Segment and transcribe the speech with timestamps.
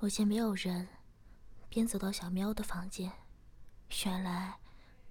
[0.00, 0.86] 我见没有人，
[1.70, 3.10] 便走到小喵的房间。
[4.04, 4.58] 原来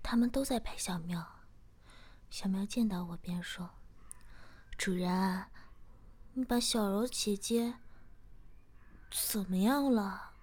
[0.03, 1.25] 他们都在陪小喵。
[2.29, 3.67] 小喵见到我便说
[4.77, 5.47] ：“主人，
[6.33, 7.79] 你把小柔姐姐
[9.09, 10.33] 怎么样了？”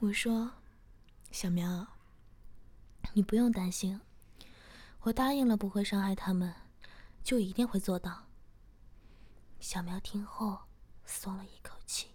[0.00, 0.52] 我说
[1.32, 1.86] ：“小喵，
[3.14, 3.98] 你不用担心，
[5.00, 6.54] 我答应了不会伤害他们，
[7.24, 8.26] 就一定会做到。”
[9.58, 10.58] 小喵听后
[11.06, 12.10] 松了一口气。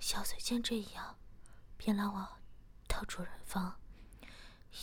[0.00, 1.18] 小翠见这样，
[1.76, 2.38] 便拉我
[2.88, 3.78] 到主人房。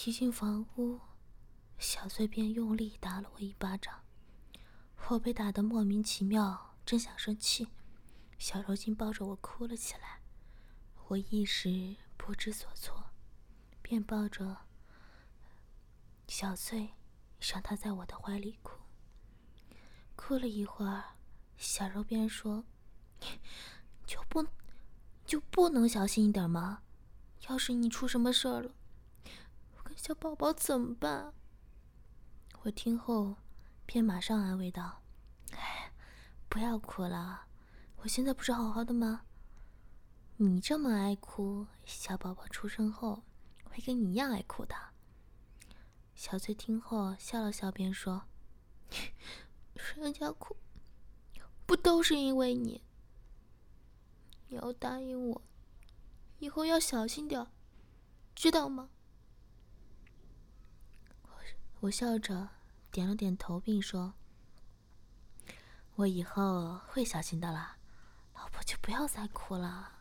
[0.05, 1.02] 一进房屋，
[1.80, 4.03] 小翠便用力打了我一巴掌。
[5.09, 7.67] 我被打得莫名其妙，真想生气，
[8.38, 10.22] 小柔竟抱着我哭了起来。
[11.08, 13.11] 我一时不知所措，
[13.81, 14.66] 便抱着
[16.27, 16.94] 小翠，
[17.39, 18.80] 让她在我的怀里哭。
[20.16, 21.16] 哭了一会儿，
[21.58, 22.66] 小柔便说
[24.05, 24.45] ：“就不。”
[25.28, 26.83] 就不能小心一点吗？
[27.50, 28.72] 要是你出什么事儿了，
[29.75, 31.33] 我跟小宝宝怎么办？
[32.61, 33.36] 我听后，
[33.86, 35.03] 便马上安慰道
[35.52, 35.92] ：“哎，
[36.48, 37.45] 不要哭了，
[37.98, 39.23] 我现在不是好好的吗？
[40.38, 43.23] 你这么爱哭，小宝宝出生后
[43.66, 44.75] 会跟你一样爱哭的。”
[46.16, 48.23] 小翠听后笑了笑，便说
[49.98, 50.55] ：“人家哭，
[51.66, 52.81] 不都是因为你？”
[54.48, 55.42] 你要答应我，
[56.40, 57.48] 以后要小心点
[58.36, 58.89] 知道吗？
[61.81, 62.50] 我笑着
[62.92, 64.16] 点了点头，并说
[65.95, 67.77] ：“我以后会小心的啦，
[68.33, 69.94] 老婆就不要再哭了。”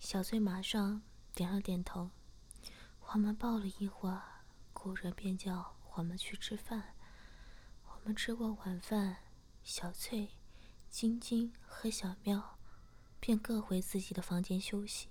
[0.00, 1.02] 小翠马上
[1.34, 2.10] 点了点头。
[3.12, 4.22] 我们抱了一会儿，
[4.72, 6.96] 古人便叫我们去吃饭。
[7.84, 9.18] 我们吃过晚饭，
[9.62, 10.30] 小翠。
[10.90, 12.58] 晶晶和小喵
[13.20, 15.08] 便各回自己的房间休息，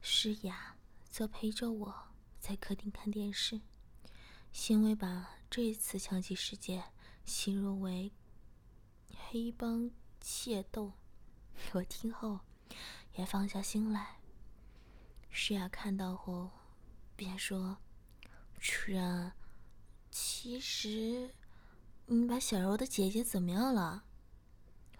[0.00, 0.76] 诗雅
[1.10, 1.94] 则陪着我
[2.40, 3.60] 在客厅看电视。
[4.52, 6.82] 新薇把这次枪击事件
[7.26, 8.10] 形容为
[9.28, 9.90] 黑帮
[10.22, 10.94] 械斗，
[11.72, 12.40] 我听后
[13.16, 14.18] 也放下心来。
[15.28, 16.50] 诗雅看到后
[17.14, 17.76] 便说
[18.58, 19.32] ：“主人，
[20.10, 21.34] 其实
[22.06, 24.04] 你把小柔的姐姐怎么样了？”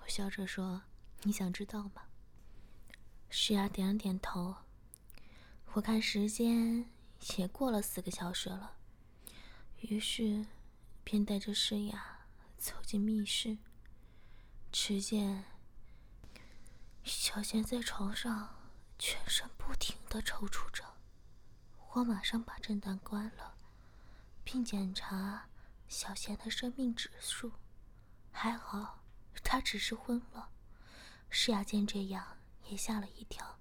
[0.04, 0.82] 我笑着说
[1.24, 2.02] ：“你想知道吗？”
[3.30, 4.54] 诗雅点了点头。
[5.72, 6.90] 我看时间
[7.38, 8.76] 也过了四个小时了，
[9.80, 10.44] 于是
[11.02, 12.26] 便带着诗雅
[12.58, 13.56] 走进密室。
[14.70, 15.44] 只见
[17.02, 18.54] 小贤在床上
[18.98, 20.84] 全身不停的抽搐着。
[21.92, 23.54] 我马上把震荡关了，
[24.44, 25.48] 并检查
[25.88, 27.52] 小贤的生命指数，
[28.30, 29.00] 还好。
[29.42, 30.50] 他只是昏了，
[31.28, 33.58] 诗雅见这样也吓了一跳。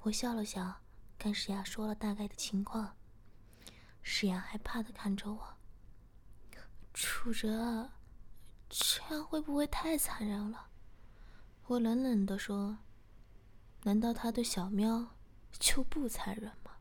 [0.00, 0.80] 我笑了笑，
[1.18, 2.96] 跟诗雅说了大概的情况。
[4.02, 5.58] 诗雅害怕的看着我
[6.94, 7.90] ：“楚哲，
[8.68, 10.70] 这样会不会太残忍了？”
[11.68, 12.78] 我冷冷的说
[13.84, 15.16] ：“难道他对小喵
[15.52, 16.78] 就不残忍吗？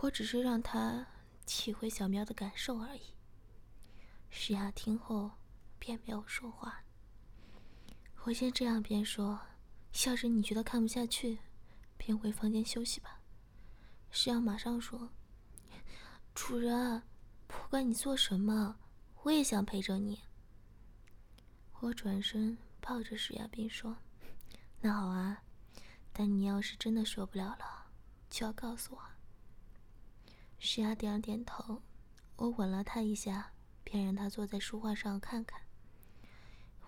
[0.00, 1.06] 我只是让他
[1.46, 3.14] 体会小喵的感受而已。”
[4.28, 5.39] 诗雅听后。
[5.80, 6.84] 便没有说话。
[8.24, 9.40] 我先这样边说
[10.06, 11.38] ：“要是你觉得看不下去，
[11.96, 13.20] 便回房间休息吧。”
[14.12, 15.10] 石阳马上说
[16.34, 17.02] ：“主人，
[17.48, 18.76] 不管你做什么，
[19.22, 20.20] 我也想陪着你。”
[21.80, 23.96] 我转身抱着石阳便说
[24.82, 25.42] ：“那好啊，
[26.12, 27.86] 但你要是真的受不了了，
[28.28, 29.02] 就要告诉我。”
[30.62, 31.82] 石雅点了点头，
[32.36, 33.52] 我吻了他一下，
[33.82, 35.62] 便让他坐在书画上看看。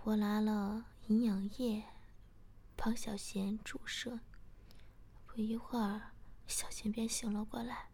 [0.04, 1.84] 我拿了营养液，
[2.74, 4.18] 帮小贤注射。
[5.24, 6.10] 不一会儿，
[6.48, 7.90] 小贤便醒了过来。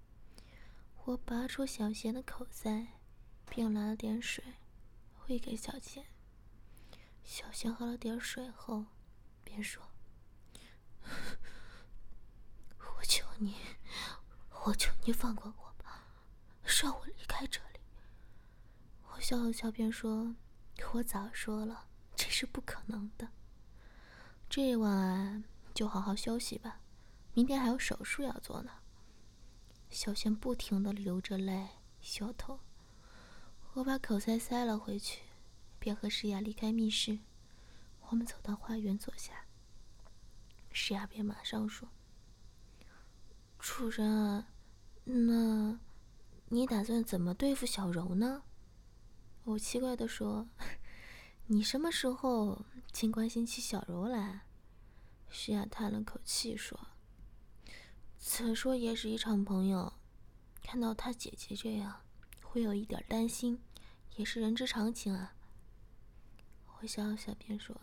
[1.05, 2.87] 我拔出小贤的口塞，
[3.51, 4.43] 并拿了点水
[5.27, 6.07] 喂给小贤。
[7.23, 8.87] 小贤喝了点水后，
[9.45, 9.83] 便说
[12.81, 13.55] ：“我求你，
[14.65, 16.05] 我求你放过我吧，
[16.83, 17.81] 让我离开这里。”
[19.13, 20.35] 我笑了笑，便说
[20.95, 21.85] ：“我早说了。”
[22.39, 23.31] 是不可能的。
[24.49, 25.43] 这晚
[25.75, 26.81] 就好好休息吧，
[27.35, 28.71] 明天还有手术要做呢。
[29.91, 31.67] 小贤不停的流着泪，
[32.21, 32.61] 摇头。
[33.73, 35.23] 我把口塞塞了回去，
[35.81, 37.19] 便和诗雅离开密室。
[38.11, 39.45] 我们走到花园坐下，
[40.71, 41.89] 诗雅便马上说
[43.59, 44.45] ：“主人，
[45.03, 45.81] 那，
[46.51, 48.45] 你打算怎么对付小柔呢？”
[49.43, 50.47] 我奇怪的说
[51.51, 52.63] ：“你什么时候
[52.93, 54.43] 竟关心起小柔来？”
[55.31, 56.79] 徐雅叹了口气说。
[58.19, 59.95] 怎说也是一场朋友，
[60.63, 62.03] 看到他姐姐这样，
[62.43, 63.63] 会有一点担心，
[64.17, 65.35] 也是人之常情啊。
[66.81, 67.75] 我笑了笑，便说：“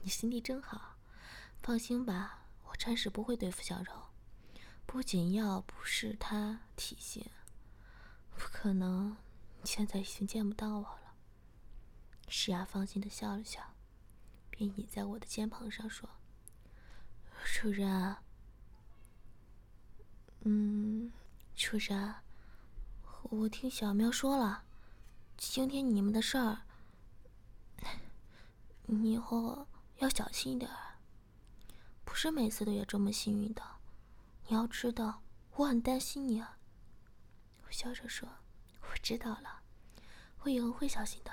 [0.00, 0.96] 你心地真好，
[1.62, 3.92] 放心吧，我暂时不会对付小柔。
[4.86, 7.30] 不仅要不是他体现，
[8.34, 9.16] 不可能，
[9.64, 10.98] 现在已经见不到我。”
[12.32, 13.74] 诗雅放心的笑了笑，
[14.50, 16.08] 便倚在我的肩膀上说
[17.44, 18.16] ：“主人。”
[20.46, 21.10] 嗯，
[21.56, 22.14] 楚人，
[23.24, 24.62] 我听小喵说了，
[25.36, 26.62] 今天你们的事儿，
[28.86, 29.66] 你以后
[29.96, 30.70] 要小心一点。
[32.04, 33.62] 不是每次都有这么幸运的，
[34.46, 35.20] 你要知道，
[35.56, 36.58] 我很担心你啊。
[37.66, 38.28] 我笑着说
[38.88, 39.62] ：“我知道了，
[40.42, 41.32] 我以后会小心的。”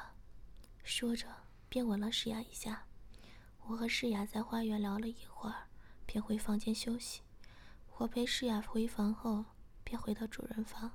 [0.87, 1.27] 说着，
[1.67, 2.85] 便吻了诗雅一下。
[3.65, 5.67] 我和诗雅在花园聊了一会儿，
[6.05, 7.21] 便回房间休息。
[7.97, 9.43] 我陪诗雅回房后，
[9.83, 10.89] 便回到主人房。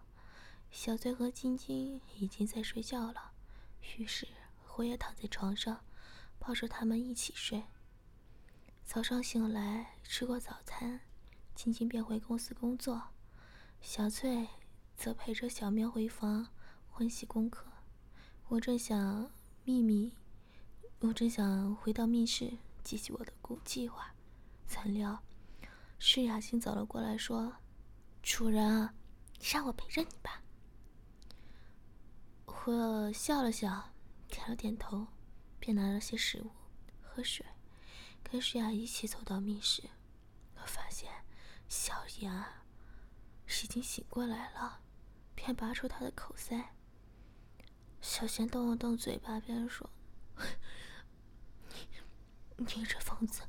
[0.70, 3.32] 小翠和晶晶已经在睡觉了，
[3.98, 4.26] 于是
[4.76, 5.84] 我也躺在床上，
[6.38, 7.62] 抱着他们一起睡。
[8.86, 11.02] 早上醒来，吃过早餐，
[11.54, 13.10] 晶晶便回公司工作，
[13.82, 14.48] 小翠
[14.96, 16.48] 则陪着小喵回房
[16.96, 17.66] 温习功课。
[18.48, 19.30] 我正想
[19.64, 20.12] 秘密，
[20.98, 24.12] 我正想回到密室继续我的故计划，
[24.66, 25.22] 怎料。
[26.00, 27.54] 施雅欣走了过来，说
[28.24, 28.92] ：“主人，
[29.40, 30.42] 让我陪着你吧。”
[32.66, 33.92] 我笑了笑，
[34.28, 35.06] 点了点头，
[35.60, 36.50] 便拿了些食物、
[37.00, 37.46] 喝水，
[38.24, 39.84] 跟施雅一起走到密室。
[40.56, 41.08] 我发现
[41.68, 42.64] 小雅
[43.46, 44.80] 已经醒过来了，
[45.36, 46.74] 便拔出她的口塞。
[48.02, 49.88] 小贤动了动嘴巴，便说
[51.70, 51.86] ：“你，
[52.58, 53.42] 你这疯子，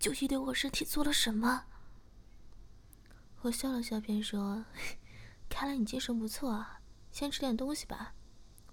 [0.00, 1.64] 究竟对我身体做了什么？”
[3.42, 4.64] 我笑了笑，便说
[5.48, 6.80] ：“看来你精神不错啊，
[7.12, 8.14] 先吃点东西吧。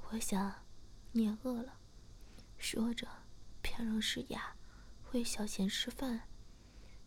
[0.09, 0.65] 我想
[1.11, 1.77] 你也饿了。”
[2.57, 3.07] 说着，
[3.61, 4.55] 便让诗雅
[5.11, 6.27] 喂小贤吃饭。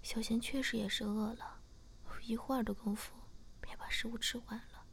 [0.02, 1.60] 小贤确实也是饿了，
[2.22, 3.12] 一会儿的功夫，
[3.60, 4.86] 便把食物吃完了。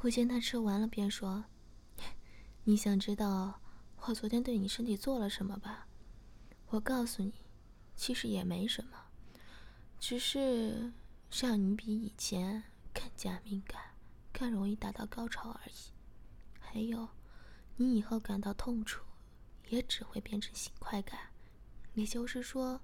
[0.00, 1.44] 我见他吃完了，便说
[2.68, 3.62] ：“你想知道
[4.02, 5.86] 我昨天对你身体做了什么吧？
[6.68, 7.32] 我告诉你，
[7.96, 9.06] 其实也没什么，
[9.98, 10.92] 只是……”
[11.32, 12.62] 让你比以前
[12.92, 13.80] 更加敏感，
[14.34, 15.92] 更容易达到高潮而已。
[16.60, 17.08] 还有，
[17.76, 19.02] 你以后感到痛楚，
[19.70, 21.30] 也只会变成性快感。
[21.94, 22.82] 也就是说，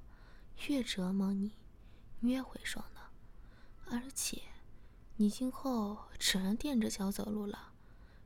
[0.66, 1.52] 越折磨你，
[2.20, 3.02] 你越会爽的。
[3.90, 4.40] 而且，
[5.16, 7.74] 你今后只能垫着脚走路了，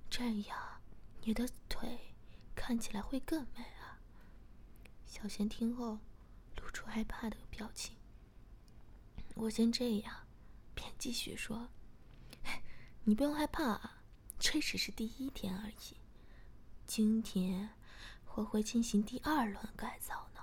[0.09, 0.68] 这样
[1.29, 2.15] 你的腿
[2.55, 4.01] 看起来会更美啊。
[5.05, 5.99] 小贤听后，
[6.57, 7.95] 露出害怕的表情。
[9.35, 10.27] 我先这样，
[10.75, 11.69] 便继续说
[13.05, 14.05] ：“你不用害怕啊，
[14.39, 15.99] 这只是第一天而已。
[16.87, 17.75] 今天
[18.37, 20.41] 我会进行第二轮改造呢。”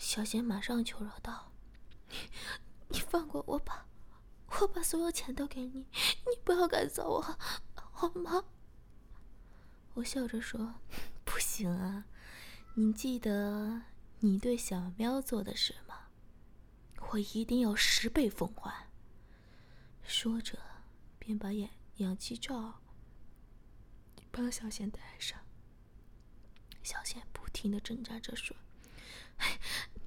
[0.00, 1.52] 小贤马上求饶道
[2.08, 2.16] ：“你，
[2.88, 3.88] 你放过我吧，
[4.62, 7.38] 我把所有钱都给你，你不要改造我，
[7.74, 8.42] 好吗？”
[9.94, 10.74] 我笑着说
[11.24, 12.04] ：“不行啊，
[12.74, 13.82] 你记得
[14.20, 15.94] 你对小喵做的事吗？”
[17.12, 18.88] 我一定要十倍奉还。
[20.02, 20.58] 说着，
[21.18, 22.80] 便把眼氧气罩
[24.32, 25.38] 帮小贤戴上。
[26.82, 28.56] 小贤不停的挣扎着说：“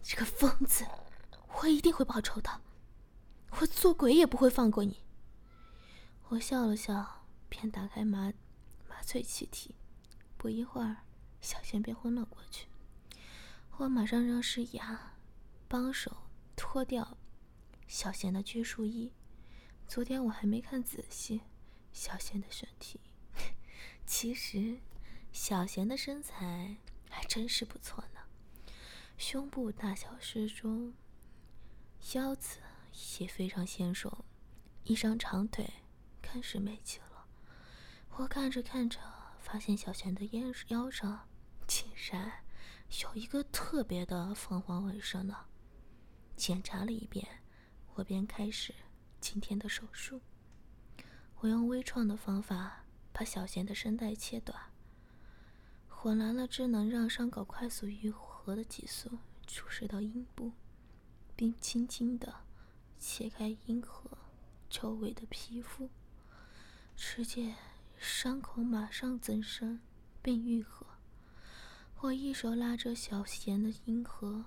[0.03, 0.85] 这个疯子，
[1.61, 2.61] 我一定会报仇的，
[3.51, 4.97] 我做鬼也不会放过你。”
[6.29, 8.33] 我笑了笑，便打开麻
[9.07, 9.73] 麻醉气体。
[10.37, 10.97] 不一会儿，
[11.39, 12.67] 小贤便昏了过去。
[13.77, 15.13] 我马上让诗雅
[15.69, 16.23] 帮手。
[16.57, 17.17] 脱掉
[17.87, 19.13] 小贤的拘束衣。
[19.87, 21.41] 昨天我还没看仔细，
[21.93, 22.99] 小贤的身体，
[24.07, 24.79] 其实
[25.31, 26.75] 小贤的身材
[27.09, 28.21] 还真是不错呢，
[29.17, 30.95] 胸部大小适中，
[32.15, 32.57] 腰子
[33.19, 34.25] 也非常纤瘦，
[34.83, 35.71] 一张长腿
[36.19, 37.06] 更是美极了。
[38.19, 38.99] 我看着看着，
[39.37, 41.29] 发现小贤的腰腰上
[41.67, 42.43] 竟然
[43.03, 45.45] 有一个特别的凤凰尾蛇呢。
[46.35, 47.43] 检查了一遍，
[47.93, 48.73] 我便开始
[49.21, 50.19] 今天的手术。
[51.41, 54.59] 我用微创的方法把小贤的声带切断，
[55.87, 60.53] 混来了只能让伤口快速愈合的激素，注射到阴部，
[61.35, 62.33] 并轻轻的
[62.97, 64.09] 切开阴核
[64.67, 65.91] 周围的皮肤。
[66.95, 67.53] 直接
[67.97, 69.79] 伤口马上增生
[70.21, 70.85] 并愈合。
[72.01, 74.45] 我一手拉着小贤的阴核，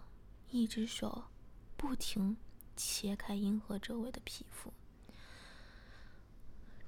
[0.51, 1.25] 一只手
[1.77, 2.37] 不停
[2.77, 4.73] 切开阴核周围的皮肤，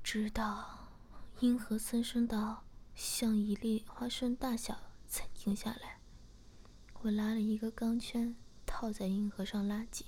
[0.02, 0.88] 直到
[1.40, 2.64] 阴核增生到
[2.94, 5.98] 像一粒花生大小才停下来。
[7.00, 10.06] 我拉了一个钢圈套在阴核上拉紧，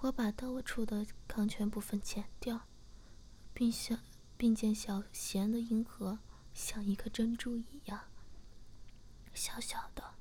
[0.00, 2.66] 我把到我处的钢圈部分剪掉，
[3.54, 3.98] 并向
[4.38, 6.20] 并见小贤的银河
[6.54, 8.04] 像一颗珍珠一样。
[9.34, 10.14] 小小的，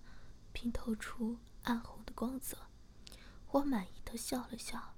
[0.52, 2.58] 并透出暗红的光泽。
[3.52, 4.96] 我满意的笑了笑，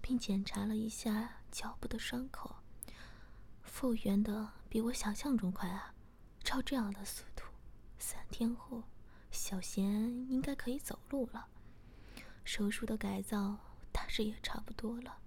[0.00, 2.56] 并检查了一下脚部的伤口，
[3.62, 5.94] 复原的比我想象中快啊！
[6.42, 7.44] 照这样的速度，
[7.98, 8.82] 三天后，
[9.30, 11.46] 小贤应该可以走路了。
[12.44, 13.56] 手术的改造
[13.92, 15.18] 大致也差不多了，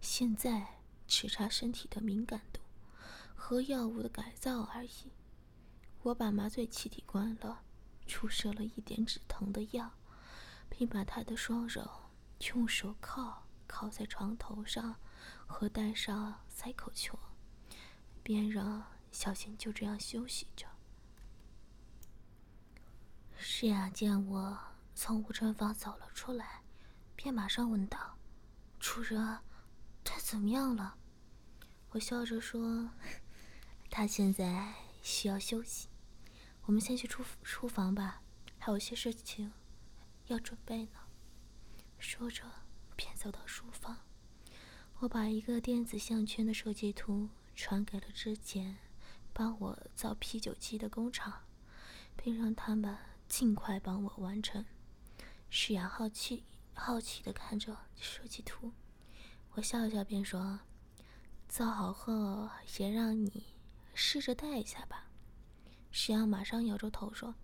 [0.00, 2.60] 现在只差身体的敏感度
[3.34, 5.12] 和药物的改造而已。
[6.02, 7.62] 我把麻醉气体关了。
[8.06, 9.90] 注射了一点止疼的药，
[10.68, 12.10] 并把他的双手
[12.52, 14.96] 用手铐铐在床头上，
[15.46, 17.18] 和戴上塞口球，
[18.22, 20.66] 便让小贤就这样休息着。
[23.38, 24.58] 诗雅见我
[24.94, 26.60] 从无尘房走了出来，
[27.16, 28.18] 便马上问道
[28.78, 29.38] ：“主人，
[30.04, 30.98] 他怎么样了？”
[31.92, 32.90] 我笑着说
[33.96, 35.86] ：“他现在需要休息。”
[36.66, 38.22] 我们先去厨厨房吧，
[38.58, 39.52] 还有些事情
[40.26, 40.98] 要准备呢。
[42.00, 42.42] 说着，
[42.96, 43.96] 便走到书房。
[44.98, 48.78] 我把一个电子项圈的设计图传给了之前
[49.32, 51.44] 帮我造啤酒机的工厂，
[52.16, 52.98] 并让他们
[53.28, 54.66] 尽快帮我完成。
[55.48, 58.72] 石雅好奇好奇的看着设计图，
[59.52, 60.58] 我笑笑便说
[61.46, 63.53] ：“造好后也让你
[63.94, 65.08] 试着戴一下吧。”
[65.90, 67.34] 石阳马上摇着头说：“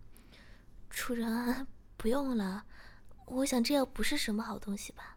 [0.90, 1.66] 主人，
[1.97, 2.66] 不用了，
[3.26, 5.16] 我想这药不是什么好东西吧。”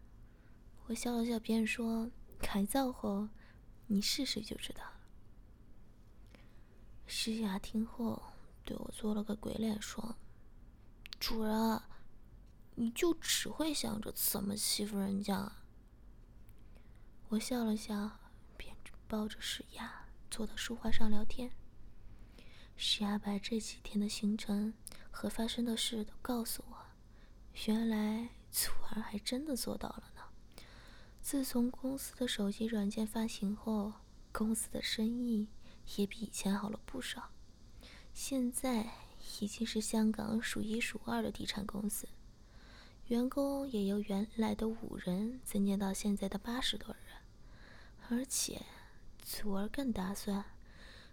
[0.86, 3.28] 我笑了笑，便说：“改造后，
[3.86, 5.00] 你试试就知道了。”
[7.06, 8.22] 石雅听后
[8.64, 10.16] 对我做了个鬼脸，说
[11.18, 11.82] ：“主人，
[12.74, 15.50] 你就只会想着怎么欺负人家？”
[17.28, 18.18] 我笑了笑，
[18.56, 18.76] 便
[19.08, 20.03] 抱着石雅
[20.34, 21.52] 坐到书画上聊天。
[22.74, 24.74] 石雅把这几天的行程
[25.08, 26.76] 和发生的事都告诉我，
[27.68, 30.22] 原来祖儿还真的做到了呢。
[31.22, 33.92] 自从公司的手机软件发行后，
[34.32, 35.46] 公司的生意
[35.94, 37.30] 也比以前好了不少，
[38.12, 38.90] 现在
[39.40, 42.08] 已经是香港数一数二的地产公司，
[43.06, 47.22] 员工也由原来的五人增加到现在的八十多人，
[48.08, 48.60] 而且
[49.24, 50.44] 祖儿更打算。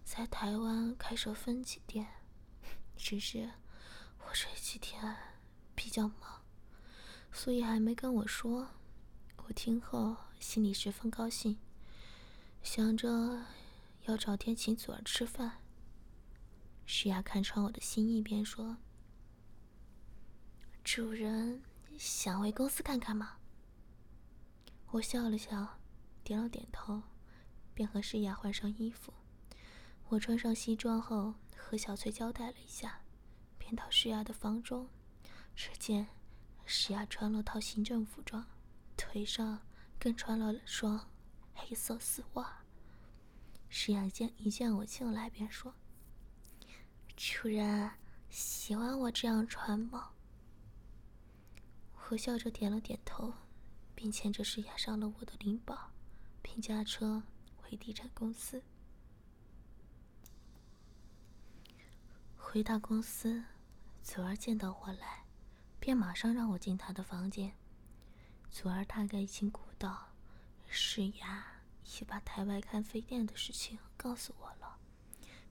[0.03, 2.07] 在台湾开设分级店，
[2.97, 3.49] 只是
[4.19, 5.15] 我这几天
[5.73, 6.41] 比较忙，
[7.31, 8.67] 所以还没跟我说。
[9.45, 11.57] 我听后心里十分高兴，
[12.61, 13.45] 想着
[14.05, 15.59] 要找天请祖儿吃饭。
[16.85, 18.77] 石雅看穿我的心意，便说
[20.83, 21.63] ：“主人
[21.97, 23.37] 想回公司看看吗？”
[24.91, 25.79] 我笑了笑，
[26.23, 27.01] 点了点头，
[27.73, 29.13] 便和诗雅换上衣服。
[30.09, 33.01] 我穿上西装后，和小翠交代了一下，
[33.57, 34.87] 便到诗雅的房中。
[35.55, 36.07] 只见
[36.65, 38.45] 诗雅穿了套行政服装，
[38.97, 39.59] 腿上
[39.99, 40.99] 更穿了双
[41.53, 42.61] 黑色丝袜。
[43.69, 45.73] 诗雅见一见我进来，便说
[47.15, 47.89] ：“主人
[48.29, 50.09] 喜欢我这样穿吗？”
[52.09, 53.33] 我笑着点了点头，
[53.95, 55.91] 并牵着诗雅上了我的灵宝，
[56.41, 57.23] 并驾车
[57.71, 58.61] 回地产公司。
[62.35, 63.45] 回到公司，
[64.03, 65.23] 祖儿见到我来，
[65.79, 67.55] 便马上让我进他的房间。
[68.49, 70.09] 祖儿大概已经估到，
[70.67, 74.77] 世雅已把台外看飞店的事情告诉我了，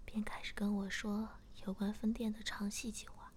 [0.05, 1.27] 便开始跟我说
[1.65, 3.33] 有关分店的长期计划。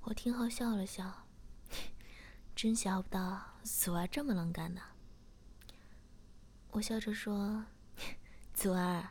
[0.00, 1.26] 我听后笑了笑，
[2.56, 4.80] 真想不到祖儿这么能干呢。
[6.70, 7.66] 我笑着说
[8.54, 9.10] ：“祖儿，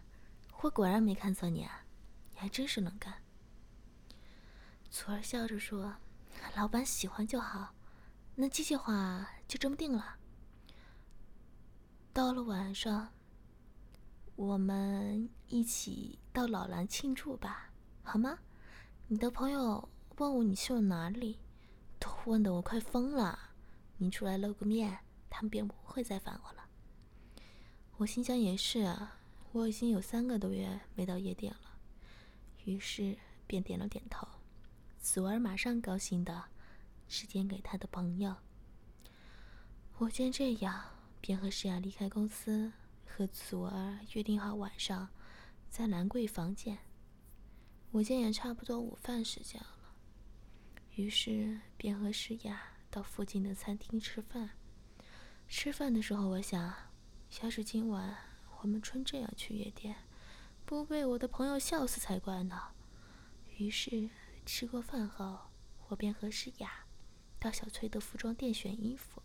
[0.62, 1.86] 我果然没看错你啊，
[2.32, 3.14] 你还真是能干。”
[4.90, 5.96] 祖儿笑着说
[6.56, 7.74] ：“老板喜欢就好。
[8.36, 10.16] 那计划就这么定了。
[12.14, 13.10] 到了晚上，
[14.36, 17.70] 我们一起到老兰庆祝吧，
[18.04, 18.40] 好吗？
[19.08, 21.40] 你的朋友问我你去了哪里，
[22.00, 23.38] 都问得我快疯了。
[23.98, 26.66] 你出来露个面，他们便不会再烦我了。
[27.98, 29.20] 我心想也是啊，
[29.54, 31.78] 我已经有三个多月没到夜店了，
[32.64, 34.28] 于是便点了点头。
[35.02, 36.44] 祖儿马上高兴的
[37.10, 38.34] 指点给他的朋友。
[39.98, 40.84] 我见这样，
[41.20, 42.72] 便和诗雅离开公司，
[43.06, 45.10] 和祖儿约定好晚上
[45.70, 46.78] 在兰桂坊见。
[47.92, 49.94] 我见也差不多午饭时间了，
[50.96, 54.50] 于是便和诗雅到附近的餐厅吃饭。
[55.50, 56.74] 吃饭的时候，我想，
[57.44, 58.18] 要是今晚
[58.62, 59.96] 我们穿这样去夜店，
[60.66, 62.70] 不被我的朋友笑死才怪呢。
[63.58, 64.10] 于是
[64.46, 65.52] 吃过饭后，
[65.88, 66.86] 我便和诗雅
[67.40, 69.22] 到小崔的服装店选衣服。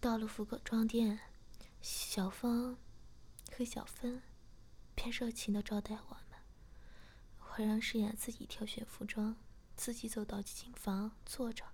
[0.00, 1.18] 到了服装店，
[1.80, 2.76] 小芳
[3.50, 4.22] 和小芬。
[5.00, 6.40] 便热情的招待我们。
[7.38, 9.36] 我让诗雅自己挑选服装，
[9.76, 11.64] 自己走到镜房坐着。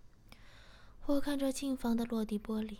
[1.06, 2.76] 我看着镜房的落地玻璃，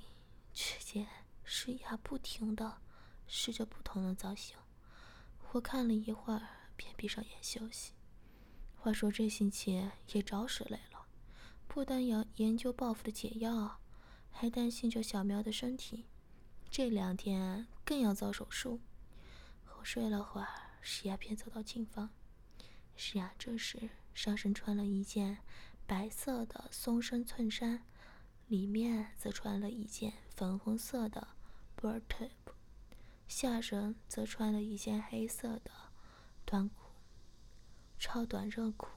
[0.55, 1.07] 只见
[1.43, 2.81] 诗雅不停的
[3.27, 4.57] 试着不同的造型。
[5.53, 7.93] 我看了一会儿，便闭上眼休息。
[8.77, 11.07] 话说这星期也着实累了，
[11.67, 13.81] 不但要研究报复的解药，
[14.31, 16.07] 还担心着小苗的身体。
[16.71, 18.81] 这两天更要遭手术。
[19.77, 20.49] 我睡了会儿，
[20.81, 22.11] 诗雅便走到镜房。
[22.97, 25.39] 诗雅这时上身穿了一件
[25.87, 27.85] 白色的松身衬衫，
[28.47, 31.29] 里面则穿了一件粉红色的
[31.77, 32.31] bird top，
[33.27, 35.71] 下身则穿了一件黑色的
[36.45, 36.75] 短裤，
[37.99, 38.89] 超短热裤，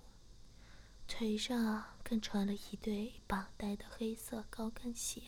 [1.08, 5.24] 腿上更穿了一对绑带的黑色高跟鞋。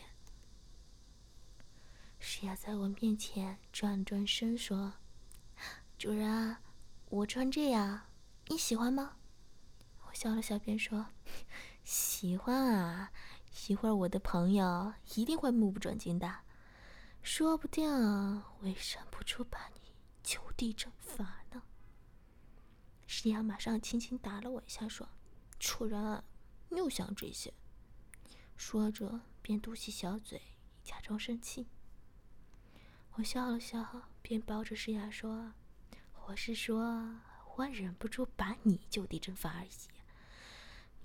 [2.18, 4.94] 诗雅在我面前转转身说。
[5.98, 6.56] 主人，
[7.10, 8.06] 我穿这样，
[8.48, 9.16] 你喜欢吗？
[10.06, 11.08] 我笑了笑，便说
[11.84, 13.12] ：“喜欢啊，
[13.68, 16.40] 一会儿我的朋友一定会目不转睛的，
[17.22, 17.88] 说不定
[18.40, 19.92] 会忍不住把你
[20.22, 21.62] 就地正法呢。”
[23.06, 25.08] 石雅马上轻轻打了我一下，说
[25.58, 26.22] ：“楚人，
[26.70, 27.52] 又想这些。”
[28.56, 30.40] 说着便嘟起小嘴，
[30.82, 31.66] 假装生气。
[33.14, 35.52] 我笑了笑，便抱着石雅说。
[36.26, 37.16] 我是说，
[37.56, 39.70] 我忍不住把你就地正法而已。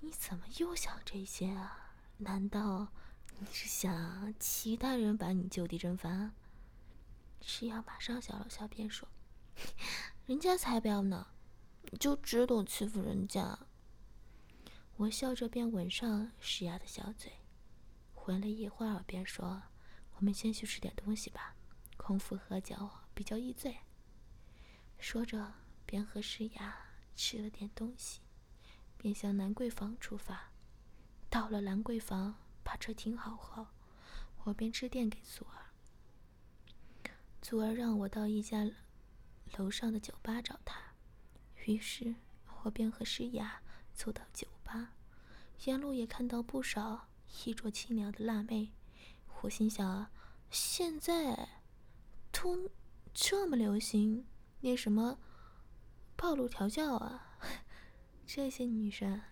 [0.00, 1.85] 你怎么又想这些啊？
[2.18, 2.88] 难道
[3.38, 6.32] 你是想其他人把你就地正法？
[7.42, 9.06] 是要马上笑了笑，便说
[10.26, 11.26] ：“人家才不要呢，
[11.82, 13.58] 你就只懂欺负人家。”
[14.96, 17.30] 我笑着便吻上石雅的小嘴，
[18.24, 19.62] 吻了一会儿，便说
[20.16, 21.54] ：“我们先去吃点东西吧，
[21.98, 23.76] 空腹喝酒比较易醉。”
[24.98, 25.52] 说着，
[25.84, 26.74] 便和石雅
[27.14, 28.22] 吃了点东西，
[28.96, 30.50] 便向兰桂坊出发。
[31.28, 33.66] 到了兰桂坊，把车停好后，
[34.44, 35.66] 我便致电给祖儿。
[37.42, 38.68] 祖儿让我到一家
[39.56, 40.80] 楼上的酒吧找他，
[41.66, 42.14] 于是
[42.62, 43.62] 我便和诗雅
[43.92, 44.92] 走到酒吧。
[45.64, 47.08] 沿路也看到不少
[47.44, 48.72] 衣着清凉的辣妹，
[49.42, 50.10] 我心想啊：
[50.50, 51.60] 现在
[52.32, 52.70] 都
[53.14, 54.26] 这么流行。
[54.60, 55.18] 那什么，
[56.16, 57.38] 暴露调教啊！
[58.26, 59.22] 这些女生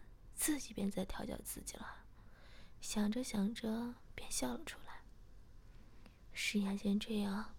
[0.45, 2.05] 自己便在调教自己了。
[2.79, 5.01] 想着想着，便笑了出来。
[6.35, 7.55] 石雅见这样，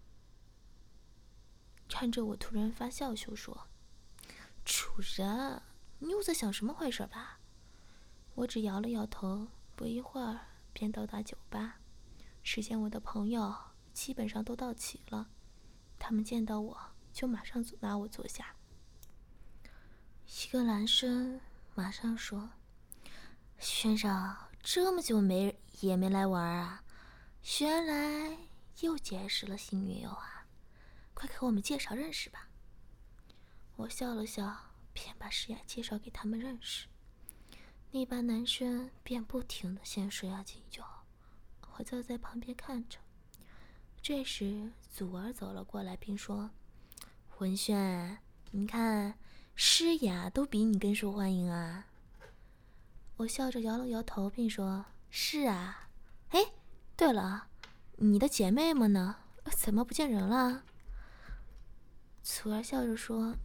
[1.88, 3.66] 看着我突然发笑，就说
[4.64, 5.60] ：“主人，
[5.98, 7.40] 你又在想什么坏事吧？”
[8.36, 9.48] 我只摇了摇头。
[9.74, 11.80] 不一会儿，便到达酒吧。
[12.44, 13.52] 只见我的朋友
[13.92, 15.28] 基本上都到齐了，
[15.98, 16.92] 他们见到我。
[17.12, 18.54] 就马上拉我坐下。
[20.44, 21.40] 一个男生
[21.74, 22.50] 马上说
[23.58, 26.82] ：“轩少，这么久没也没来玩啊？
[27.60, 28.36] 原来
[28.80, 30.46] 又结识了新女友啊？
[31.14, 32.48] 快给我们介绍认识吧。”
[33.76, 34.54] 我笑了笑，
[34.92, 36.86] 便把诗雅介绍给他们认识。
[37.90, 40.82] 那班男生便不停的向诗雅敬酒，
[41.76, 42.98] 我坐在旁边看着。
[44.02, 46.50] 这时，祖儿走了过来，并说。
[47.38, 48.18] 文轩，
[48.50, 49.18] 你看
[49.54, 51.86] 诗雅都比你更受欢迎啊！
[53.16, 55.88] 我笑着摇了摇头，并说：“是啊。”
[56.30, 56.52] 哎，
[56.96, 57.48] 对了，
[57.96, 59.16] 你的姐妹们呢？
[59.56, 60.64] 怎么不见人了？
[62.22, 63.36] 楚儿笑着说：“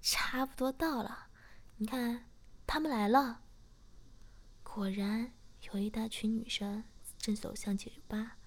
[0.00, 1.28] 差不多到了，
[1.76, 2.26] 你看，
[2.66, 3.42] 他们来了。
[4.62, 5.32] 果然，
[5.72, 6.82] 有一大群女生
[7.18, 8.38] 正走向酒吧。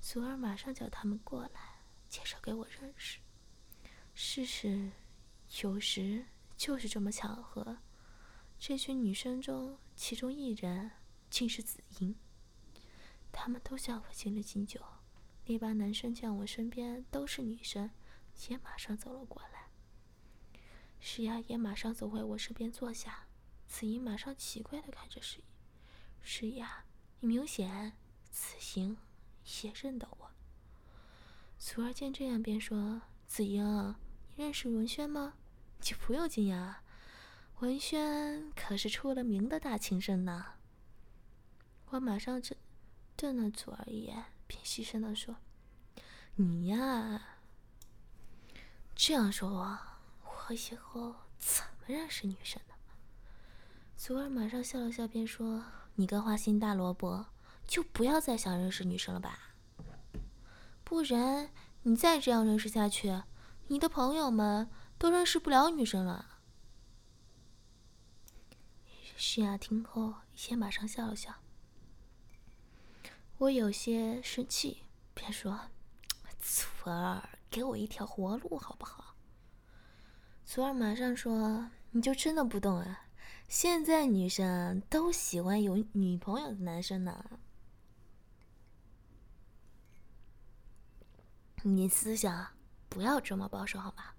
[0.00, 3.20] 祖儿马上叫他们过来，介绍给我认识。
[4.14, 4.90] 事实
[5.62, 6.24] 有时
[6.56, 7.76] 就是这么巧合。
[8.62, 10.90] 这群女生中，其中一人
[11.30, 12.14] 竟是紫英。
[13.32, 14.78] 他们都向我敬了敬酒。
[15.46, 17.90] 那帮男生见我身边都是女生，
[18.48, 19.70] 也马上走了过来。
[21.00, 23.24] 石雅也马上走回我身边坐下。
[23.66, 25.40] 紫英马上奇怪的看着石
[26.20, 26.84] 石雅，
[27.20, 27.96] 你明显
[28.30, 28.98] 此行
[29.62, 30.30] 也认得我。
[31.58, 33.94] 祖儿见这样，便说：“紫英，
[34.36, 35.34] 你认识文轩吗？
[35.80, 36.74] 你不用惊讶，
[37.60, 40.46] 文轩可是出了名的大情圣呢。”
[41.90, 42.56] 我马上就
[43.16, 45.36] 瞪了祖儿一眼，便细声的说
[46.36, 47.20] ：“你呀，
[48.94, 49.78] 这样说我，
[50.24, 52.74] 我以后怎么认识女生呢？”
[53.96, 55.62] 祖儿马上笑了笑，便说
[55.96, 57.26] ：“你个花心大萝卜，
[57.66, 59.54] 就不要再想认识女生了吧。
[60.82, 61.50] 不然
[61.82, 63.22] 你再这样认识下去，
[63.66, 66.38] 你的朋友们都认识不了女生了。”
[69.22, 70.14] 徐雅听后
[70.48, 71.34] 也马上笑了笑。
[73.36, 75.68] 我有些生气，便说
[76.40, 79.14] ：“祖儿，给我一条活路好不好？”
[80.46, 83.08] 祖儿马上说：“你就真的不懂啊？”
[83.46, 87.38] 现在女生都喜欢有女朋友的男生呢，
[91.62, 92.54] 你思想
[92.88, 94.14] 不要这么保守好吗？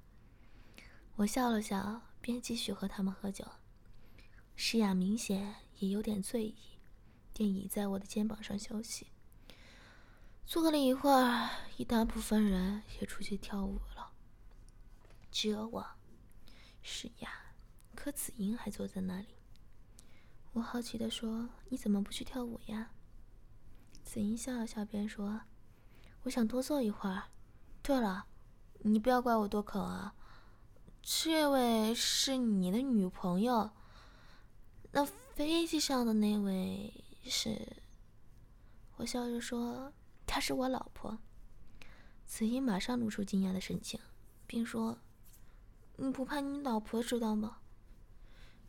[1.15, 3.43] 我笑了笑，便继续和他们喝酒。
[4.55, 6.55] 诗雅明显也有点醉意，
[7.33, 9.07] 便倚在我的肩膀上休息。
[10.45, 14.11] 坐了一会儿，一大部分人也出去跳舞了，
[15.31, 15.85] 只有我，
[16.81, 17.29] 诗雅。
[17.95, 19.27] 可紫英还坐在那里。
[20.53, 22.91] 我好奇的说：“你怎么不去跳舞呀？”
[24.03, 25.41] 紫英笑了笑，便说
[26.23, 27.23] ：“我想多坐一会儿。
[27.81, 28.25] 对了，
[28.79, 30.15] 你不要怪我多口啊。
[31.01, 33.71] 这位是你的女朋友。
[34.91, 37.77] 那飞机上的那位是？”
[38.97, 39.91] 我笑着说
[40.27, 41.17] ：“她是我老婆。”
[42.25, 43.99] 紫英马上露出惊讶的神情，
[44.45, 44.97] 并说
[45.97, 47.57] ：“你不怕你老婆知道吗？”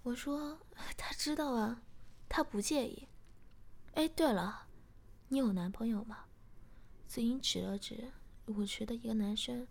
[0.02, 0.58] 我说
[0.96, 1.82] ：“她知道啊，
[2.28, 3.08] 她不介意。”
[3.94, 4.66] 哎，对了，
[5.28, 6.24] 你有男朋友吗？
[7.06, 8.10] 紫英指了指
[8.46, 9.68] 舞池的一个男生，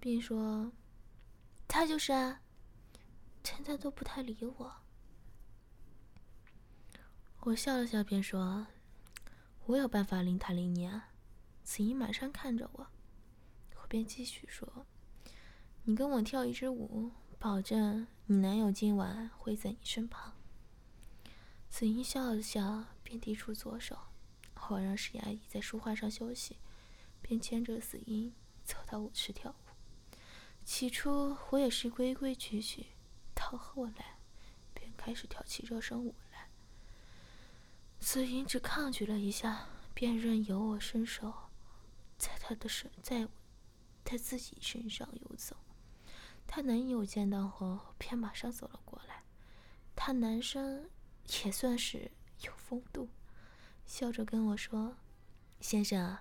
[0.00, 0.72] 并说
[1.68, 2.40] ：“他就是啊。”
[3.44, 4.83] 现在都不太理我。
[7.44, 8.68] 我笑了笑，便说
[9.66, 11.10] ：“我有办法令他理你啊。”
[11.62, 12.86] 紫英马上看着我，
[13.82, 14.86] 我便继续说
[15.84, 20.32] ：“你跟我跳一支舞。”保证你男友今晚会在你身旁。
[21.68, 23.98] 紫英笑了笑，便递出左手，
[24.70, 26.56] 我让石雅怡在书画上休息，
[27.20, 28.32] 便牵着紫英
[28.64, 30.16] 走到舞池跳舞。
[30.64, 32.86] 起初我也是规规矩矩，
[33.34, 34.16] 到后来
[34.72, 36.33] 便开始跳起热身舞来。
[38.04, 41.32] 紫莹只抗拒了一下，便任由我伸手
[42.18, 43.26] 在她的身在
[44.04, 45.56] 在自己身上游走。
[46.46, 49.24] 她男友见到后，便马上走了过来。
[49.96, 50.90] 他男生
[51.44, 52.10] 也算是
[52.42, 53.08] 有风度，
[53.86, 54.98] 笑着跟我说
[55.58, 56.18] ：“先生，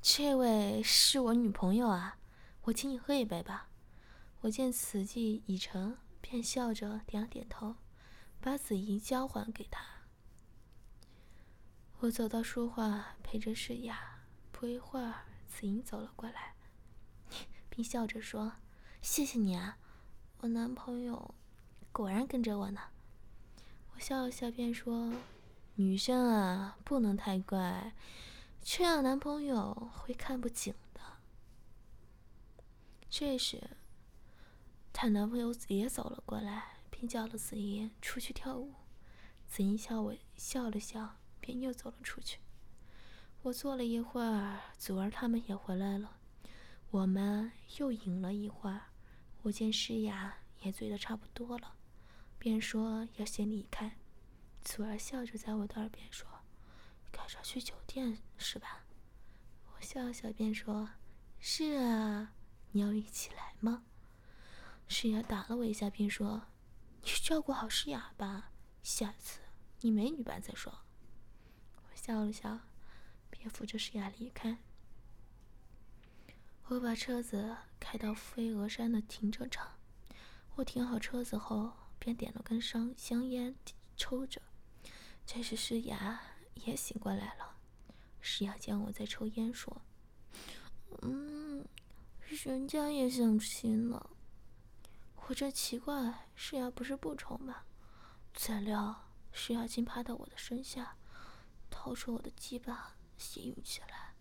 [0.00, 2.18] 这位是我女朋友啊，
[2.62, 3.68] 我请你喝一杯吧。”
[4.42, 7.74] 我见此计已成，便笑着点了点头，
[8.40, 9.97] 把紫怡交还给他。
[12.00, 14.20] 我走到书画，陪着诗雅。
[14.52, 16.54] 不一会儿，紫英走了过来，
[17.68, 18.52] 并笑着说。
[19.02, 19.78] 谢谢你啊，
[20.38, 21.34] 我男朋友
[21.90, 22.80] 果然跟着我呢。
[23.94, 25.12] 我笑了笑，便说
[25.74, 27.92] ：“女生啊，不能太乖，
[28.62, 31.00] 这样男朋友会看不紧的。”
[33.10, 33.70] 这时，
[34.92, 38.74] 她男朋友也走了过来，并叫了紫英出去跳舞。
[39.48, 41.16] 紫英笑我笑了笑，
[41.48, 42.40] 便又走了出去。
[43.40, 46.18] 我坐了一会儿，祖儿他们也回来了。
[46.90, 48.88] 我们又饮了一会儿，
[49.40, 51.76] 我见诗雅也醉得差不多了，
[52.38, 53.96] 便说要先离开。
[54.62, 56.28] 祖儿笑着在我的耳边说
[57.10, 58.84] ：“赶着去酒店是吧？”
[59.74, 60.90] 我笑笑便说
[61.40, 62.34] ：“是啊，
[62.72, 63.84] 你要一起来吗？”
[64.86, 66.42] 诗雅打了我一下，便说
[67.00, 68.50] ：“你照顾好诗雅吧，
[68.82, 69.40] 下次
[69.80, 70.80] 你没女伴再说。”
[72.08, 72.58] 笑了笑，
[73.28, 74.56] 便扶着诗雅离开。
[76.68, 79.72] 我把车子开到飞鹅山的停车场。
[80.54, 83.54] 我停好车子后，便点了根香香烟
[83.94, 84.40] 抽着。
[85.26, 86.18] 这时诗雅
[86.54, 87.58] 也醒过来了，
[88.22, 89.82] 诗雅见我在抽烟，说
[91.04, 91.62] ：“嗯，
[92.22, 94.08] 人家也想亲了。”
[95.28, 97.64] 我这奇怪，诗雅不是不抽吗？
[98.32, 100.96] 怎料诗雅竟趴到我的身下，
[101.88, 104.14] 掏出我的鸡巴，吸引起来。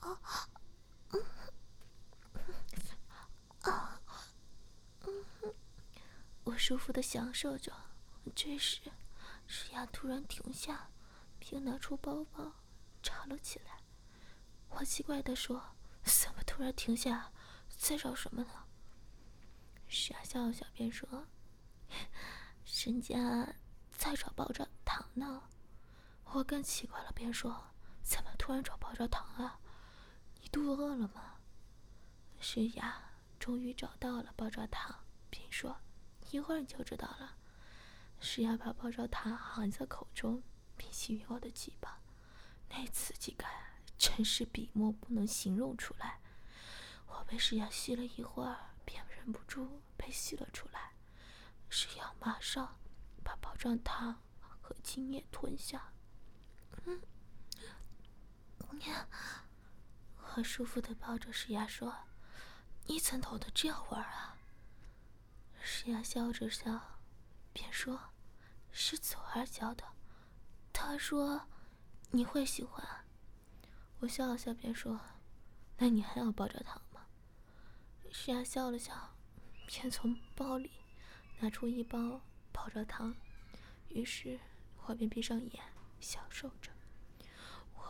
[0.00, 0.18] 啊，
[1.10, 1.24] 嗯，
[3.60, 4.00] 啊，
[6.42, 7.72] 我舒服的享受着。
[8.34, 8.80] 这时，
[9.46, 10.90] 诗雅突然停下，
[11.38, 12.52] 并拿出包包
[13.00, 13.80] 查了起来。
[14.70, 17.30] 我奇怪的说：“怎么突然停下？
[17.68, 18.66] 在找什么呢？”
[19.86, 21.28] 诗雅笑笑，便说
[22.84, 23.54] ：“人家
[23.92, 25.44] 在找爆炸糖呢。”
[26.32, 27.68] 我更奇怪了，便说
[28.02, 29.58] ：“怎么突然找爆炸糖啊？
[30.40, 31.36] 你肚子饿了吗？”
[32.40, 35.80] 诗雅终于找到了爆炸糖，便说
[36.30, 37.36] ：“一会儿你就知道了。”
[38.20, 40.42] 诗雅把爆炸糖含在口中，
[40.76, 42.00] 并吸吮我的鸡巴，
[42.68, 43.50] 那刺激感
[43.96, 46.20] 真是笔墨不能形容出来。
[47.06, 48.70] 我被诗雅吸了一会儿。
[48.86, 50.92] 便忍不住被吸了出来，
[51.68, 52.78] 石阳马上
[53.24, 55.92] 把爆炸糖和精液吞下。
[56.86, 57.00] 嗯，
[60.34, 61.94] 我舒服的抱着石牙说
[62.86, 64.36] ：“你怎懂得这样玩啊？”
[65.60, 67.00] 石牙笑着笑，
[67.52, 68.12] 便说
[68.70, 69.84] ：“是左儿教的。”
[70.72, 71.48] 他说
[72.12, 73.04] ：“你会喜欢。”
[74.00, 75.00] 我笑了笑，便说
[75.78, 77.06] ：“那你还要爆炸糖吗？”
[78.12, 79.16] 石牙笑了笑，
[79.66, 80.70] 便从包里
[81.40, 82.20] 拿出一包
[82.52, 83.14] 爆炸糖。
[83.88, 84.38] 于是
[84.84, 85.64] 我便闭上眼
[85.98, 86.70] 享受着。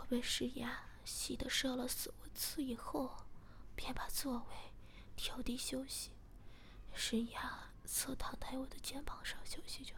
[0.09, 3.15] 被石雅吸得射了四五次以后，
[3.75, 4.55] 便把座位
[5.17, 6.13] 调低休息。
[6.93, 9.95] 石雅侧躺在我的肩膀上休息着。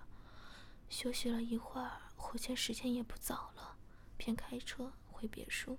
[0.88, 3.77] 休息了一会儿，我见时间也不早了，
[4.16, 5.79] 便开车回别墅。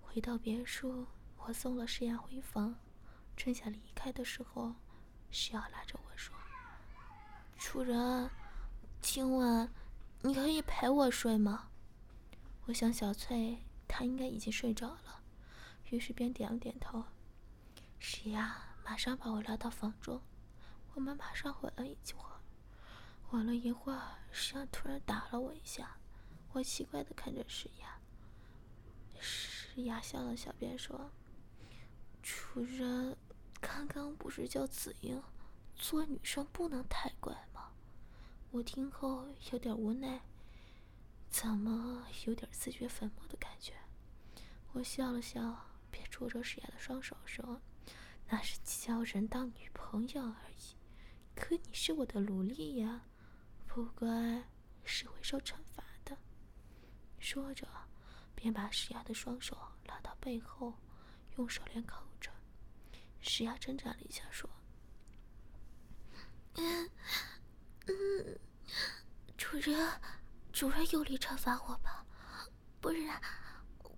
[0.00, 2.74] 回到别墅，我送了石雅回房。
[3.36, 4.74] 正想离开的时候，
[5.30, 6.34] 石瑶拉着我说
[7.58, 8.30] ：“主人，
[9.00, 9.72] 今晚
[10.22, 11.68] 你可以陪我睡吗？”
[12.66, 15.22] 我想小翠她应该已经睡着了，
[15.90, 17.04] 于是便点了点头。
[17.98, 18.42] 石瑶
[18.84, 20.20] 马上把我拉到房中，
[20.94, 22.40] 我们马上回了一会儿。
[23.30, 25.96] 玩了一会儿，石瑶突然打了我一下，
[26.52, 27.98] 我奇怪的看着石雅。
[29.20, 31.10] 石雅笑了笑，便说
[32.22, 33.16] ：“主人。”
[33.66, 35.22] 刚刚不是叫紫英，
[35.74, 37.72] 做女生不能太乖吗？
[38.50, 40.20] 我听后有点无奈，
[41.34, 43.74] 怎么有点自掘坟墓的感觉？
[44.70, 47.60] 我笑了笑，便捉着石雅的双手说
[48.30, 50.76] ：“那是叫人当女朋友而已，
[51.34, 53.02] 可你是我的奴隶呀，
[53.66, 54.44] 不乖
[54.84, 56.16] 是会受惩罚的。”
[57.18, 57.66] 说着，
[58.36, 60.74] 便把石雅的双手拉到背后，
[61.36, 62.30] 用手链扣着。
[63.20, 64.48] 石雅挣扎了一下，说
[66.54, 66.88] ：“嗯
[67.88, 68.38] 嗯，
[69.36, 70.00] 主人，
[70.54, 72.06] 主人有力惩罚我吧，
[72.80, 73.20] 不然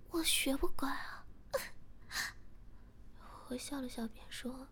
[0.09, 1.27] 我学不乖啊。
[3.49, 4.66] ”我笑了笑，便说：“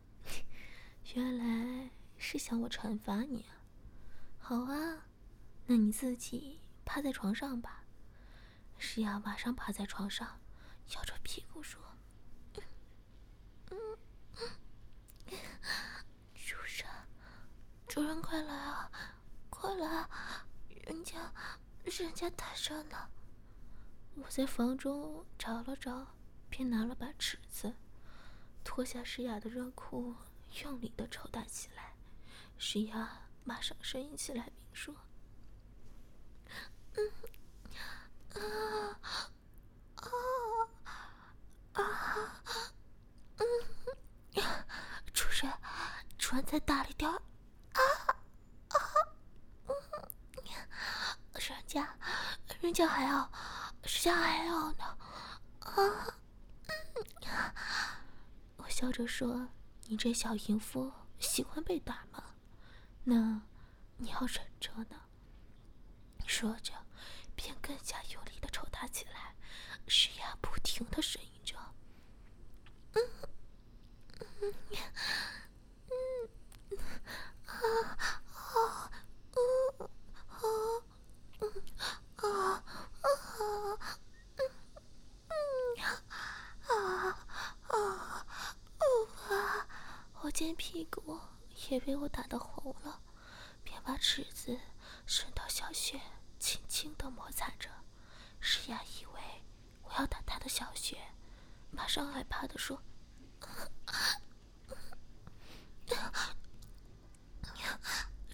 [1.15, 3.61] 原来是想我惩罚你啊。
[4.39, 5.07] 好啊，
[5.67, 7.85] 那你自己趴在床上吧。”
[8.79, 10.41] 石雅马上趴在床上，
[10.97, 11.79] 摇着屁股说。
[16.35, 16.87] 主人，
[17.87, 18.91] 主人，快来啊，
[19.51, 20.09] 快来！
[20.87, 21.33] 人家，
[21.85, 23.11] 人家打着呢。
[24.17, 26.07] 我在房中找了找，
[26.49, 27.75] 便拿了把尺子，
[28.63, 30.15] 脱下诗雅的热裤，
[30.63, 31.95] 用力的抽打起来。
[32.57, 34.95] 诗雅马上呻吟起来，并说
[36.95, 37.13] ：“嗯，
[38.35, 39.01] 啊，
[39.97, 42.43] 啊，啊，
[43.37, 43.45] 嗯。”
[45.13, 45.53] 主人，
[46.19, 47.11] 主人再大力点！
[47.11, 47.21] 啊
[48.69, 48.79] 啊！
[51.39, 51.99] 人家，
[52.75, 53.31] 人家还要，
[53.85, 54.99] 人家还要呢！
[55.61, 56.19] 啊！
[58.57, 59.47] 我笑着说
[59.87, 62.35] ：“你这小淫妇喜欢被打吗？
[63.05, 63.43] 那
[63.99, 65.03] 你要忍着呢。”
[66.27, 66.73] 说着，
[67.37, 69.37] 便更加用力的抽打起来，
[69.87, 71.57] 石雅不停的呻吟着。
[72.95, 73.01] 嗯。
[74.43, 75.17] 嗯嗯
[77.47, 78.91] 啊
[79.31, 79.39] 嗯
[79.77, 79.85] 啊
[80.49, 80.55] 啊
[81.29, 81.37] 嗯
[89.31, 89.35] 嗯
[90.35, 90.37] 啊啊啊！
[90.37, 91.21] 我见屁股
[91.71, 93.01] 也被我打得红了，
[93.63, 94.59] 便把尺子
[95.07, 96.01] 伸到小穴，
[96.41, 97.71] 轻轻地摩擦着。
[98.41, 99.21] 诗雅以为
[99.85, 100.99] 我要打她的小穴，
[101.71, 102.83] 马上害怕地说：“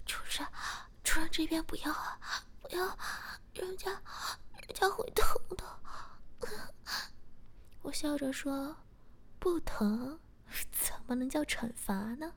[0.03, 0.47] 主人，
[1.03, 2.19] 主人这边不要啊，
[2.61, 2.97] 不要，
[3.53, 3.91] 人家，
[4.57, 5.63] 人家会疼的。”
[7.83, 8.75] 我笑着说
[9.37, 10.19] ：“不疼，
[10.71, 12.35] 怎么能叫惩罚呢？”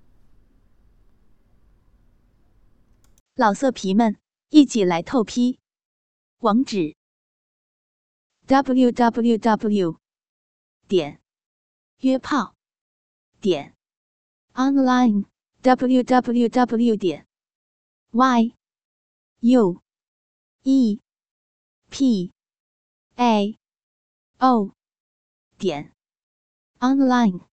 [3.37, 4.17] 老色皮们，
[4.51, 5.59] 一起来透批！
[6.39, 6.95] 网址
[8.47, 9.99] ：w w w
[10.87, 11.21] 点
[12.01, 12.55] 约炮
[13.41, 13.75] 点
[14.53, 15.25] online
[15.63, 17.27] w w w 点
[18.13, 18.55] y
[19.41, 19.83] u
[20.63, 21.01] e
[21.89, 22.33] p
[23.17, 23.59] a
[24.39, 24.75] o
[25.59, 25.93] 点
[26.79, 27.54] online。